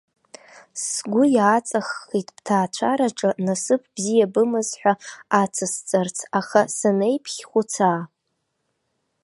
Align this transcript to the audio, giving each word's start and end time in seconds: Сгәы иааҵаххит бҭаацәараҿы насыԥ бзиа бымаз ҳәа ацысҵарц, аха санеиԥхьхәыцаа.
Сгәы 0.83 1.23
иааҵаххит 1.35 2.27
бҭаацәараҿы 2.35 3.29
насыԥ 3.45 3.83
бзиа 3.93 4.27
бымаз 4.33 4.69
ҳәа 4.79 4.93
ацысҵарц, 5.41 6.17
аха 6.39 6.61
санеиԥхьхәыцаа. 6.77 8.01